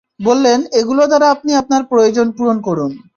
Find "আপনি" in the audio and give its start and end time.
1.29-1.51